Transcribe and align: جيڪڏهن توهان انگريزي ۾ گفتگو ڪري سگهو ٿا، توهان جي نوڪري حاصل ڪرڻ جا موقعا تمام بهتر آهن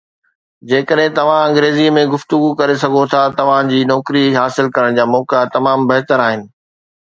جيڪڏهن 0.69 1.11
توهان 1.17 1.41
انگريزي 1.49 1.85
۾ 1.97 2.05
گفتگو 2.13 2.49
ڪري 2.61 2.77
سگهو 2.85 3.03
ٿا، 3.11 3.21
توهان 3.43 3.69
جي 3.75 3.83
نوڪري 3.93 4.25
حاصل 4.39 4.71
ڪرڻ 4.79 4.99
جا 5.01 5.07
موقعا 5.13 5.45
تمام 5.59 5.87
بهتر 5.95 6.27
آهن 6.31 6.45